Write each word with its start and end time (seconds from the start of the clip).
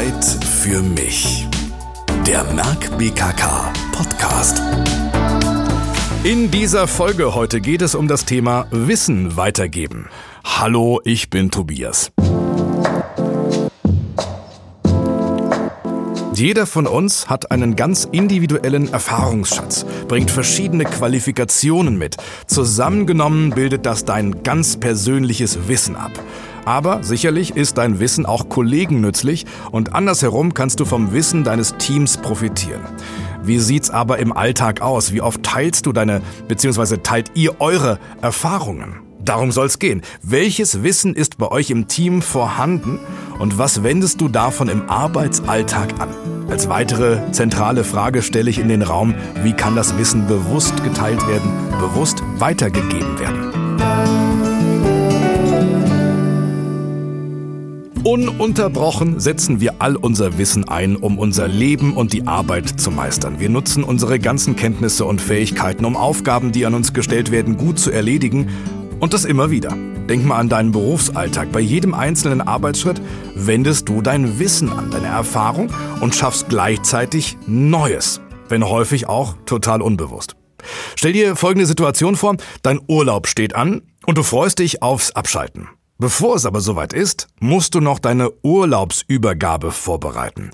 Zeit 0.00 0.24
für 0.24 0.80
mich. 0.80 1.46
Der 2.26 2.42
Merck 2.54 2.96
BKK 2.96 3.70
Podcast. 3.92 4.62
In 6.24 6.50
dieser 6.50 6.88
Folge 6.88 7.34
heute 7.34 7.60
geht 7.60 7.82
es 7.82 7.94
um 7.94 8.08
das 8.08 8.24
Thema 8.24 8.66
Wissen 8.70 9.36
weitergeben. 9.36 10.08
Hallo, 10.42 11.02
ich 11.04 11.28
bin 11.28 11.50
Tobias. 11.50 12.12
Jeder 16.40 16.64
von 16.64 16.86
uns 16.86 17.28
hat 17.28 17.50
einen 17.50 17.76
ganz 17.76 18.08
individuellen 18.10 18.90
Erfahrungsschatz, 18.90 19.84
bringt 20.08 20.30
verschiedene 20.30 20.86
Qualifikationen 20.86 21.98
mit. 21.98 22.16
Zusammengenommen 22.46 23.50
bildet 23.50 23.84
das 23.84 24.06
dein 24.06 24.42
ganz 24.42 24.78
persönliches 24.78 25.68
Wissen 25.68 25.96
ab. 25.96 26.12
Aber 26.64 27.02
sicherlich 27.02 27.56
ist 27.56 27.76
dein 27.76 28.00
Wissen 28.00 28.24
auch 28.24 28.48
Kollegen 28.48 29.02
nützlich 29.02 29.44
und 29.70 29.94
andersherum 29.94 30.54
kannst 30.54 30.80
du 30.80 30.86
vom 30.86 31.12
Wissen 31.12 31.44
deines 31.44 31.76
Teams 31.76 32.16
profitieren. 32.16 32.80
Wie 33.42 33.58
sieht's 33.58 33.90
aber 33.90 34.18
im 34.18 34.32
Alltag 34.32 34.80
aus? 34.80 35.12
Wie 35.12 35.20
oft 35.20 35.42
teilst 35.42 35.84
du 35.84 35.92
deine 35.92 36.22
bzw. 36.48 36.96
teilt 37.02 37.32
ihr 37.34 37.60
eure 37.60 37.98
Erfahrungen? 38.22 39.09
Darum 39.30 39.52
soll's 39.52 39.78
gehen. 39.78 40.02
Welches 40.24 40.82
Wissen 40.82 41.14
ist 41.14 41.38
bei 41.38 41.46
euch 41.52 41.70
im 41.70 41.86
Team 41.86 42.20
vorhanden 42.20 42.98
und 43.38 43.58
was 43.58 43.84
wendest 43.84 44.20
du 44.20 44.26
davon 44.26 44.68
im 44.68 44.90
Arbeitsalltag 44.90 46.00
an? 46.00 46.08
Als 46.50 46.68
weitere 46.68 47.30
zentrale 47.30 47.84
Frage 47.84 48.22
stelle 48.22 48.50
ich 48.50 48.58
in 48.58 48.66
den 48.66 48.82
Raum, 48.82 49.14
wie 49.44 49.52
kann 49.52 49.76
das 49.76 49.96
Wissen 49.96 50.26
bewusst 50.26 50.82
geteilt 50.82 51.28
werden, 51.28 51.48
bewusst 51.78 52.24
weitergegeben 52.38 53.20
werden? 53.20 53.52
Ununterbrochen 58.02 59.20
setzen 59.20 59.60
wir 59.60 59.74
all 59.78 59.94
unser 59.94 60.38
Wissen 60.38 60.68
ein, 60.68 60.96
um 60.96 61.20
unser 61.20 61.46
Leben 61.46 61.92
und 61.92 62.12
die 62.14 62.26
Arbeit 62.26 62.68
zu 62.80 62.90
meistern. 62.90 63.38
Wir 63.38 63.48
nutzen 63.48 63.84
unsere 63.84 64.18
ganzen 64.18 64.56
Kenntnisse 64.56 65.04
und 65.04 65.20
Fähigkeiten, 65.20 65.84
um 65.84 65.96
Aufgaben, 65.96 66.50
die 66.50 66.66
an 66.66 66.74
uns 66.74 66.92
gestellt 66.92 67.30
werden, 67.30 67.56
gut 67.56 67.78
zu 67.78 67.92
erledigen 67.92 68.48
und 69.00 69.14
das 69.14 69.24
immer 69.24 69.50
wieder. 69.50 69.76
Denk 70.08 70.24
mal 70.24 70.38
an 70.38 70.48
deinen 70.48 70.72
Berufsalltag. 70.72 71.50
Bei 71.52 71.60
jedem 71.60 71.94
einzelnen 71.94 72.40
Arbeitsschritt 72.40 73.00
wendest 73.34 73.88
du 73.88 74.02
dein 74.02 74.38
Wissen 74.38 74.70
an, 74.70 74.90
deine 74.90 75.08
Erfahrung 75.08 75.72
und 76.00 76.14
schaffst 76.14 76.48
gleichzeitig 76.48 77.38
Neues, 77.46 78.20
wenn 78.48 78.64
häufig 78.64 79.08
auch 79.08 79.36
total 79.46 79.82
unbewusst. 79.82 80.36
Stell 80.94 81.12
dir 81.12 81.36
folgende 81.36 81.66
Situation 81.66 82.16
vor, 82.16 82.36
dein 82.62 82.80
Urlaub 82.86 83.26
steht 83.26 83.54
an 83.54 83.82
und 84.06 84.18
du 84.18 84.22
freust 84.22 84.58
dich 84.58 84.82
aufs 84.82 85.12
Abschalten. 85.12 85.68
Bevor 85.98 86.36
es 86.36 86.46
aber 86.46 86.60
soweit 86.60 86.92
ist, 86.92 87.28
musst 87.40 87.74
du 87.74 87.80
noch 87.80 87.98
deine 87.98 88.30
Urlaubsübergabe 88.42 89.70
vorbereiten. 89.70 90.50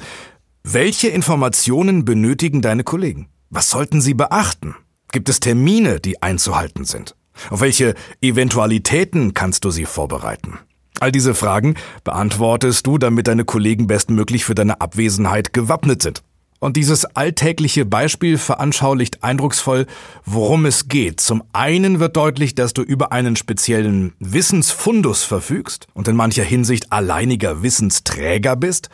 Welche 0.64 1.08
Informationen 1.08 2.04
benötigen 2.04 2.62
deine 2.62 2.82
Kollegen? 2.82 3.28
Was 3.50 3.70
sollten 3.70 4.00
sie 4.00 4.14
beachten? 4.14 4.74
Gibt 5.12 5.28
es 5.28 5.40
Termine, 5.40 6.00
die 6.00 6.20
einzuhalten 6.20 6.84
sind? 6.84 7.15
Auf 7.50 7.60
welche 7.60 7.94
Eventualitäten 8.20 9.34
kannst 9.34 9.64
du 9.64 9.70
sie 9.70 9.84
vorbereiten? 9.84 10.58
All 10.98 11.12
diese 11.12 11.34
Fragen 11.34 11.74
beantwortest 12.04 12.86
du, 12.86 12.96
damit 12.98 13.28
deine 13.28 13.44
Kollegen 13.44 13.86
bestmöglich 13.86 14.44
für 14.44 14.54
deine 14.54 14.80
Abwesenheit 14.80 15.52
gewappnet 15.52 16.02
sind. 16.02 16.22
Und 16.58 16.76
dieses 16.76 17.04
alltägliche 17.04 17.84
Beispiel 17.84 18.38
veranschaulicht 18.38 19.22
eindrucksvoll, 19.22 19.86
worum 20.24 20.64
es 20.64 20.88
geht. 20.88 21.20
Zum 21.20 21.42
einen 21.52 22.00
wird 22.00 22.16
deutlich, 22.16 22.54
dass 22.54 22.72
du 22.72 22.80
über 22.80 23.12
einen 23.12 23.36
speziellen 23.36 24.14
Wissensfundus 24.20 25.22
verfügst 25.22 25.86
und 25.92 26.08
in 26.08 26.16
mancher 26.16 26.44
Hinsicht 26.44 26.92
alleiniger 26.92 27.62
Wissensträger 27.62 28.56
bist. 28.56 28.88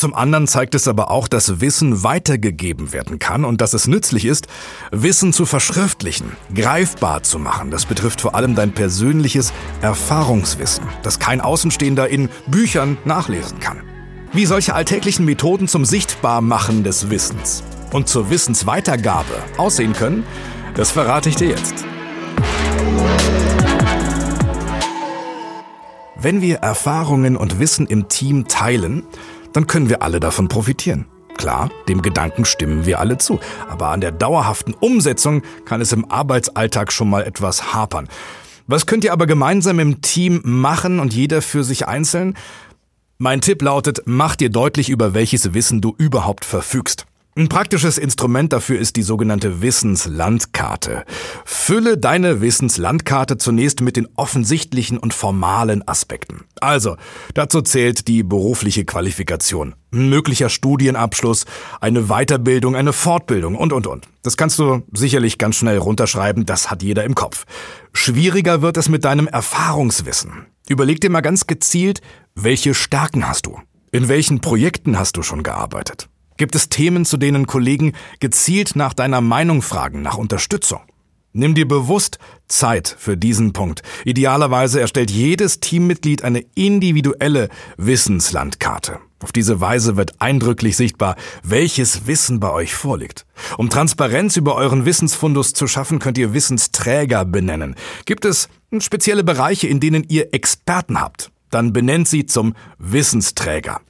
Zum 0.00 0.14
anderen 0.14 0.46
zeigt 0.46 0.74
es 0.74 0.88
aber 0.88 1.10
auch, 1.10 1.28
dass 1.28 1.60
Wissen 1.60 2.02
weitergegeben 2.02 2.94
werden 2.94 3.18
kann 3.18 3.44
und 3.44 3.60
dass 3.60 3.74
es 3.74 3.86
nützlich 3.86 4.24
ist, 4.24 4.46
Wissen 4.90 5.34
zu 5.34 5.44
verschriftlichen, 5.44 6.32
greifbar 6.54 7.22
zu 7.22 7.38
machen. 7.38 7.70
Das 7.70 7.84
betrifft 7.84 8.22
vor 8.22 8.34
allem 8.34 8.54
dein 8.54 8.72
persönliches 8.72 9.52
Erfahrungswissen, 9.82 10.84
das 11.02 11.18
kein 11.18 11.42
Außenstehender 11.42 12.08
in 12.08 12.30
Büchern 12.46 12.96
nachlesen 13.04 13.60
kann. 13.60 13.82
Wie 14.32 14.46
solche 14.46 14.74
alltäglichen 14.74 15.26
Methoden 15.26 15.68
zum 15.68 15.84
Sichtbarmachen 15.84 16.82
des 16.82 17.10
Wissens 17.10 17.62
und 17.92 18.08
zur 18.08 18.30
Wissensweitergabe 18.30 19.34
aussehen 19.58 19.92
können, 19.92 20.24
das 20.76 20.90
verrate 20.90 21.28
ich 21.28 21.36
dir 21.36 21.48
jetzt. 21.48 21.84
Wenn 26.22 26.42
wir 26.42 26.56
Erfahrungen 26.56 27.34
und 27.34 27.60
Wissen 27.60 27.86
im 27.86 28.08
Team 28.08 28.46
teilen, 28.46 29.04
dann 29.52 29.66
können 29.66 29.88
wir 29.88 30.02
alle 30.02 30.20
davon 30.20 30.48
profitieren. 30.48 31.06
Klar, 31.36 31.70
dem 31.88 32.02
Gedanken 32.02 32.44
stimmen 32.44 32.84
wir 32.84 33.00
alle 33.00 33.16
zu, 33.16 33.40
aber 33.68 33.88
an 33.88 34.00
der 34.00 34.12
dauerhaften 34.12 34.74
Umsetzung 34.74 35.42
kann 35.64 35.80
es 35.80 35.92
im 35.92 36.10
Arbeitsalltag 36.10 36.92
schon 36.92 37.08
mal 37.08 37.22
etwas 37.22 37.72
hapern. 37.72 38.08
Was 38.66 38.86
könnt 38.86 39.04
ihr 39.04 39.12
aber 39.12 39.26
gemeinsam 39.26 39.80
im 39.80 40.02
Team 40.02 40.42
machen 40.44 41.00
und 41.00 41.14
jeder 41.14 41.42
für 41.42 41.64
sich 41.64 41.88
einzeln? 41.88 42.36
Mein 43.18 43.40
Tipp 43.40 43.62
lautet, 43.62 44.02
mach 44.04 44.36
dir 44.36 44.50
deutlich, 44.50 44.88
über 44.88 45.14
welches 45.14 45.54
Wissen 45.54 45.80
du 45.80 45.94
überhaupt 45.98 46.44
verfügst. 46.44 47.06
Ein 47.36 47.48
praktisches 47.48 47.96
Instrument 47.96 48.52
dafür 48.52 48.80
ist 48.80 48.96
die 48.96 49.02
sogenannte 49.02 49.62
Wissenslandkarte. 49.62 51.04
Fülle 51.44 51.96
deine 51.96 52.40
Wissenslandkarte 52.40 53.38
zunächst 53.38 53.82
mit 53.82 53.96
den 53.96 54.08
offensichtlichen 54.16 54.98
und 54.98 55.14
formalen 55.14 55.86
Aspekten. 55.86 56.40
Also, 56.60 56.96
dazu 57.34 57.62
zählt 57.62 58.08
die 58.08 58.24
berufliche 58.24 58.84
Qualifikation, 58.84 59.76
ein 59.92 60.08
möglicher 60.08 60.48
Studienabschluss, 60.48 61.44
eine 61.80 62.08
Weiterbildung, 62.08 62.74
eine 62.74 62.92
Fortbildung 62.92 63.54
und, 63.54 63.72
und, 63.72 63.86
und. 63.86 64.08
Das 64.24 64.36
kannst 64.36 64.58
du 64.58 64.82
sicherlich 64.92 65.38
ganz 65.38 65.54
schnell 65.54 65.78
runterschreiben, 65.78 66.46
das 66.46 66.68
hat 66.68 66.82
jeder 66.82 67.04
im 67.04 67.14
Kopf. 67.14 67.46
Schwieriger 67.92 68.60
wird 68.60 68.76
es 68.76 68.88
mit 68.88 69.04
deinem 69.04 69.28
Erfahrungswissen. 69.28 70.46
Überleg 70.68 71.00
dir 71.00 71.10
mal 71.10 71.20
ganz 71.20 71.46
gezielt, 71.46 72.00
welche 72.34 72.74
Stärken 72.74 73.28
hast 73.28 73.46
du? 73.46 73.60
In 73.92 74.08
welchen 74.08 74.40
Projekten 74.40 74.98
hast 74.98 75.16
du 75.16 75.22
schon 75.22 75.44
gearbeitet? 75.44 76.09
Gibt 76.40 76.54
es 76.54 76.70
Themen, 76.70 77.04
zu 77.04 77.18
denen 77.18 77.46
Kollegen 77.46 77.92
gezielt 78.18 78.74
nach 78.74 78.94
deiner 78.94 79.20
Meinung 79.20 79.60
fragen, 79.60 80.00
nach 80.00 80.16
Unterstützung? 80.16 80.80
Nimm 81.34 81.54
dir 81.54 81.68
bewusst 81.68 82.18
Zeit 82.48 82.96
für 82.98 83.18
diesen 83.18 83.52
Punkt. 83.52 83.82
Idealerweise 84.06 84.80
erstellt 84.80 85.10
jedes 85.10 85.60
Teammitglied 85.60 86.24
eine 86.24 86.42
individuelle 86.54 87.50
Wissenslandkarte. 87.76 89.00
Auf 89.22 89.32
diese 89.32 89.60
Weise 89.60 89.98
wird 89.98 90.14
eindrücklich 90.22 90.78
sichtbar, 90.78 91.16
welches 91.42 92.06
Wissen 92.06 92.40
bei 92.40 92.50
euch 92.50 92.74
vorliegt. 92.74 93.26
Um 93.58 93.68
Transparenz 93.68 94.38
über 94.38 94.54
euren 94.54 94.86
Wissensfundus 94.86 95.52
zu 95.52 95.66
schaffen, 95.66 95.98
könnt 95.98 96.16
ihr 96.16 96.32
Wissensträger 96.32 97.26
benennen. 97.26 97.74
Gibt 98.06 98.24
es 98.24 98.48
spezielle 98.78 99.24
Bereiche, 99.24 99.66
in 99.66 99.78
denen 99.78 100.06
ihr 100.08 100.32
Experten 100.32 101.02
habt? 101.02 101.32
Dann 101.50 101.74
benennt 101.74 102.08
sie 102.08 102.24
zum 102.24 102.54
Wissensträger. 102.78 103.82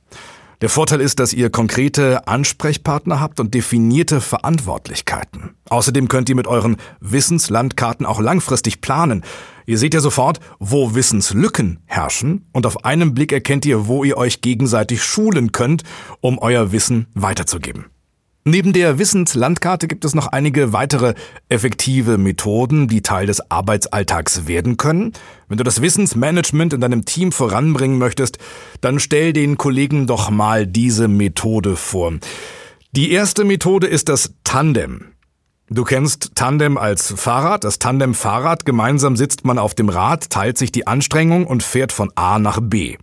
Der 0.61 0.69
Vorteil 0.69 1.01
ist, 1.01 1.19
dass 1.21 1.33
ihr 1.33 1.49
konkrete 1.49 2.27
Ansprechpartner 2.29 3.19
habt 3.19 3.41
und 3.41 3.55
definierte 3.55 4.21
Verantwortlichkeiten. 4.21 5.57
Außerdem 5.71 6.09
könnt 6.09 6.29
ihr 6.29 6.37
mit 6.37 6.47
euren 6.47 6.77
Wissenslandkarten 7.01 8.05
auch 8.05 8.21
langfristig 8.21 8.83
planen. 8.83 9.25
Ihr 9.65 9.79
seht 9.79 9.95
ja 9.95 10.01
sofort, 10.01 10.39
wo 10.59 10.95
Wissenslücken 10.95 11.79
herrschen 11.87 12.45
und 12.53 12.67
auf 12.67 12.85
einen 12.85 13.15
Blick 13.15 13.33
erkennt 13.33 13.65
ihr, 13.65 13.87
wo 13.87 14.05
ihr 14.05 14.19
euch 14.19 14.43
gegenseitig 14.43 15.03
schulen 15.03 15.53
könnt, 15.53 15.85
um 16.21 16.39
euer 16.39 16.73
Wissen 16.73 17.07
weiterzugeben. 17.15 17.87
Neben 18.45 18.73
der 18.73 18.99
Wissenslandkarte 18.99 19.87
gibt 19.87 20.05
es 20.07 20.15
noch 20.15 20.29
einige 20.29 20.73
weitere 20.73 21.13
effektive 21.51 22.17
Methoden, 22.17 22.89
die 22.89 23.03
Teil 23.03 23.27
des 23.27 23.51
Arbeitsalltags 23.51 24.47
werden 24.47 24.79
können. 24.79 25.13
Wenn 25.49 25.59
du 25.59 25.65
das 25.65 25.83
Wissensmanagement 25.83 26.73
in 26.73 26.81
deinem 26.81 27.05
Team 27.05 27.33
voranbringen 27.33 27.99
möchtest, 27.99 28.39
dann 28.81 28.99
stell 28.99 29.35
den 29.35 29.59
Kollegen 29.59 30.07
doch 30.07 30.31
mal 30.31 30.67
diese 30.67 31.07
Methode 31.07 31.77
vor. 31.77 32.15
Die 32.93 33.13
erste 33.13 33.45
Methode 33.45 33.87
ist 33.87 34.09
das 34.09 34.33
Tandem. 34.43 35.13
Du 35.69 35.85
kennst 35.85 36.35
Tandem 36.35 36.79
als 36.79 37.13
Fahrrad, 37.15 37.65
das 37.65 37.79
Tandem-Fahrrad. 37.79 38.65
Gemeinsam 38.65 39.17
sitzt 39.17 39.45
man 39.45 39.59
auf 39.59 39.75
dem 39.75 39.91
Rad, 39.91 40.31
teilt 40.31 40.57
sich 40.57 40.73
die 40.73 40.87
Anstrengung 40.87 41.47
und 41.47 41.63
fährt 41.63 41.93
von 41.93 42.11
A 42.15 42.39
nach 42.39 42.59
B. 42.61 42.97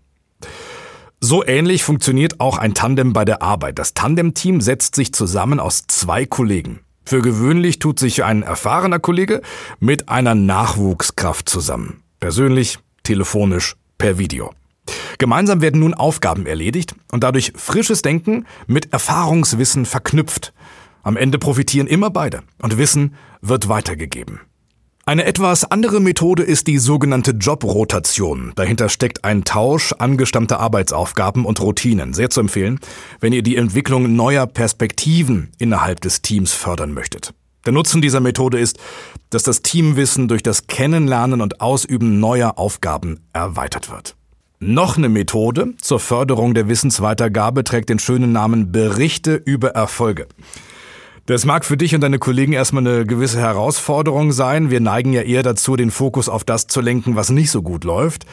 So 1.29 1.45
ähnlich 1.45 1.83
funktioniert 1.83 2.39
auch 2.39 2.57
ein 2.57 2.73
Tandem 2.73 3.11
bei 3.11 3.25
der 3.25 3.41
Arbeit. 3.41 3.79
Das 3.79 3.93
Tandem-Team 3.93 4.61
setzt 4.61 4.95
sich 4.95 5.11
zusammen 5.11 5.59
aus 5.59 5.83
zwei 5.85 6.25
Kollegen. 6.25 6.79
Für 7.03 7.21
gewöhnlich 7.21 7.79
tut 7.79 7.99
sich 7.99 8.23
ein 8.23 8.43
erfahrener 8.43 8.99
Kollege 8.99 9.41
mit 9.81 10.07
einer 10.07 10.35
Nachwuchskraft 10.35 11.49
zusammen. 11.49 12.01
Persönlich, 12.21 12.79
telefonisch, 13.03 13.75
per 13.97 14.17
Video. 14.17 14.53
Gemeinsam 15.17 15.59
werden 15.59 15.81
nun 15.81 15.93
Aufgaben 15.93 16.45
erledigt 16.45 16.95
und 17.11 17.25
dadurch 17.25 17.51
frisches 17.57 18.01
Denken 18.01 18.45
mit 18.65 18.93
Erfahrungswissen 18.93 19.85
verknüpft. 19.85 20.53
Am 21.03 21.17
Ende 21.17 21.39
profitieren 21.39 21.87
immer 21.87 22.09
beide 22.09 22.43
und 22.61 22.77
Wissen 22.77 23.15
wird 23.41 23.67
weitergegeben. 23.67 24.39
Eine 25.07 25.23
etwas 25.23 25.63
andere 25.63 26.01
Methode 26.01 26.43
ist 26.43 26.67
die 26.67 26.79
sogenannte 26.79 27.31
Jobrotation. 27.31 28.51
Dahinter 28.57 28.89
steckt 28.89 29.23
ein 29.23 29.45
Tausch 29.45 29.93
angestammter 29.93 30.59
Arbeitsaufgaben 30.59 31.45
und 31.45 31.61
Routinen. 31.61 32.13
Sehr 32.13 32.29
zu 32.29 32.41
empfehlen, 32.41 32.81
wenn 33.21 33.31
ihr 33.31 33.41
die 33.41 33.55
Entwicklung 33.55 34.17
neuer 34.17 34.45
Perspektiven 34.47 35.49
innerhalb 35.59 36.01
des 36.01 36.23
Teams 36.23 36.51
fördern 36.51 36.93
möchtet. 36.93 37.33
Der 37.65 37.71
Nutzen 37.71 38.01
dieser 38.01 38.19
Methode 38.19 38.59
ist, 38.59 38.79
dass 39.29 39.43
das 39.43 39.61
Teamwissen 39.61 40.27
durch 40.27 40.43
das 40.43 40.67
Kennenlernen 40.67 41.39
und 41.39 41.61
Ausüben 41.61 42.19
neuer 42.19 42.59
Aufgaben 42.59 43.21
erweitert 43.31 43.89
wird. 43.89 44.17
Noch 44.59 44.97
eine 44.97 45.07
Methode 45.07 45.73
zur 45.79 46.01
Förderung 46.01 46.53
der 46.53 46.67
Wissensweitergabe 46.67 47.63
trägt 47.63 47.87
den 47.87 47.99
schönen 47.99 48.33
Namen 48.33 48.73
Berichte 48.73 49.35
über 49.35 49.69
Erfolge. 49.69 50.27
Das 51.27 51.43
mag 51.43 51.65
für 51.65 51.75
dich 51.75 51.93
und 51.93 51.99
deine 51.99 52.19
Kollegen 52.19 52.53
erstmal 52.53 52.87
eine 52.87 53.05
gewisse 53.05 53.37
Herausforderung 53.37 54.31
sein. 54.31 54.71
Wir 54.71 54.79
neigen 54.79 55.11
ja 55.11 55.23
eher 55.23 55.43
dazu, 55.43 55.75
den 55.75 55.91
Fokus 55.91 56.29
auf 56.29 56.45
das 56.45 56.67
zu 56.67 56.79
lenken, 56.79 57.17
was 57.17 57.31
nicht 57.31 57.51
so 57.51 57.61
gut 57.61 57.83
läuft. 57.83 58.25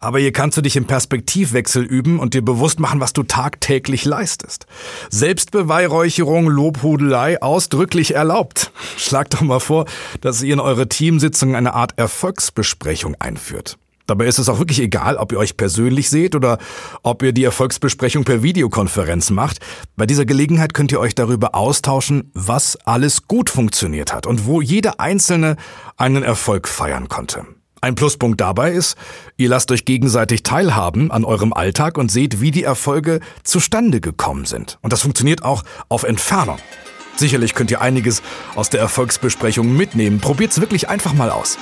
Aber 0.00 0.18
hier 0.18 0.32
kannst 0.32 0.56
du 0.56 0.62
dich 0.62 0.74
im 0.76 0.86
Perspektivwechsel 0.86 1.84
üben 1.84 2.18
und 2.18 2.32
dir 2.32 2.40
bewusst 2.40 2.80
machen, 2.80 3.00
was 3.00 3.12
du 3.12 3.22
tagtäglich 3.22 4.06
leistest. 4.06 4.64
Selbstbeweihräucherung, 5.10 6.48
Lobhudelei 6.48 7.42
ausdrücklich 7.42 8.14
erlaubt. 8.14 8.70
Schlag 8.96 9.28
doch 9.28 9.42
mal 9.42 9.60
vor, 9.60 9.84
dass 10.22 10.42
ihr 10.42 10.54
in 10.54 10.60
eure 10.60 10.88
Teamsitzung 10.88 11.54
eine 11.54 11.74
Art 11.74 11.98
Erfolgsbesprechung 11.98 13.14
einführt. 13.18 13.76
Dabei 14.08 14.26
ist 14.26 14.38
es 14.38 14.48
auch 14.48 14.58
wirklich 14.58 14.80
egal, 14.80 15.16
ob 15.16 15.32
ihr 15.32 15.38
euch 15.38 15.58
persönlich 15.58 16.08
seht 16.08 16.34
oder 16.34 16.58
ob 17.02 17.22
ihr 17.22 17.32
die 17.32 17.44
Erfolgsbesprechung 17.44 18.24
per 18.24 18.42
Videokonferenz 18.42 19.28
macht. 19.30 19.58
Bei 19.96 20.06
dieser 20.06 20.24
Gelegenheit 20.24 20.72
könnt 20.72 20.90
ihr 20.90 20.98
euch 20.98 21.14
darüber 21.14 21.54
austauschen, 21.54 22.30
was 22.32 22.76
alles 22.86 23.28
gut 23.28 23.50
funktioniert 23.50 24.14
hat 24.14 24.26
und 24.26 24.46
wo 24.46 24.62
jeder 24.62 24.98
Einzelne 24.98 25.56
einen 25.98 26.22
Erfolg 26.22 26.68
feiern 26.68 27.08
konnte. 27.08 27.44
Ein 27.82 27.94
Pluspunkt 27.94 28.40
dabei 28.40 28.72
ist, 28.72 28.96
ihr 29.36 29.50
lasst 29.50 29.70
euch 29.70 29.84
gegenseitig 29.84 30.42
teilhaben 30.42 31.10
an 31.10 31.24
eurem 31.24 31.52
Alltag 31.52 31.98
und 31.98 32.10
seht, 32.10 32.40
wie 32.40 32.50
die 32.50 32.64
Erfolge 32.64 33.20
zustande 33.44 34.00
gekommen 34.00 34.46
sind. 34.46 34.78
Und 34.80 34.94
das 34.94 35.02
funktioniert 35.02 35.44
auch 35.44 35.64
auf 35.90 36.02
Entfernung. 36.02 36.58
Sicherlich 37.16 37.54
könnt 37.54 37.70
ihr 37.70 37.82
einiges 37.82 38.22
aus 38.54 38.70
der 38.70 38.80
Erfolgsbesprechung 38.80 39.76
mitnehmen. 39.76 40.18
Probiert's 40.18 40.60
wirklich 40.60 40.88
einfach 40.88 41.12
mal 41.12 41.30
aus. 41.30 41.58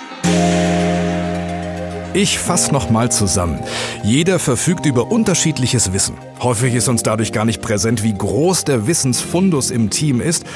Ich 2.17 2.39
fasse 2.39 2.73
nochmal 2.73 3.13
zusammen. 3.13 3.61
Jeder 4.03 4.39
verfügt 4.39 4.87
über 4.87 5.11
unterschiedliches 5.11 5.93
Wissen. 5.93 6.17
Häufig 6.41 6.75
ist 6.75 6.89
uns 6.89 7.03
dadurch 7.03 7.31
gar 7.31 7.45
nicht 7.45 7.61
präsent, 7.61 8.03
wie 8.03 8.15
groß 8.15 8.65
der 8.65 8.87
Wissensfundus 8.87 9.71
im 9.71 9.91
Team 9.91 10.23
ist. 10.23 10.47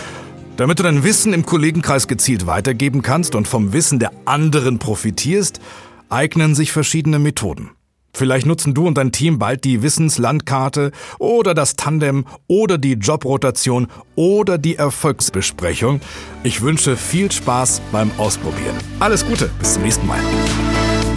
Damit 0.56 0.78
du 0.78 0.84
dein 0.84 1.04
Wissen 1.04 1.34
im 1.34 1.44
Kollegenkreis 1.44 2.08
gezielt 2.08 2.46
weitergeben 2.46 3.02
kannst 3.02 3.34
und 3.34 3.46
vom 3.46 3.74
Wissen 3.74 3.98
der 3.98 4.10
anderen 4.24 4.78
profitierst, 4.78 5.60
eignen 6.08 6.54
sich 6.54 6.72
verschiedene 6.72 7.18
Methoden. 7.18 7.72
Vielleicht 8.14 8.46
nutzen 8.46 8.72
du 8.72 8.86
und 8.86 8.96
dein 8.96 9.12
Team 9.12 9.38
bald 9.38 9.64
die 9.64 9.82
Wissenslandkarte 9.82 10.92
oder 11.18 11.52
das 11.52 11.76
Tandem 11.76 12.24
oder 12.46 12.78
die 12.78 12.94
Jobrotation 12.94 13.88
oder 14.16 14.56
die 14.56 14.76
Erfolgsbesprechung. 14.76 16.00
Ich 16.42 16.62
wünsche 16.62 16.96
viel 16.96 17.30
Spaß 17.30 17.82
beim 17.92 18.10
Ausprobieren. 18.16 18.76
Alles 18.98 19.26
Gute, 19.26 19.50
bis 19.58 19.74
zum 19.74 19.82
nächsten 19.82 20.06
Mal. 20.06 20.20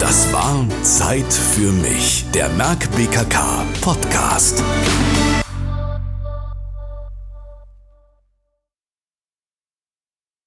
Das 0.06 0.30
war 0.34 0.66
Zeit 0.82 1.32
für 1.32 1.72
mich, 1.72 2.26
der 2.34 2.50
Merck 2.50 2.94
BKK 2.94 3.64
Podcast. 3.80 4.62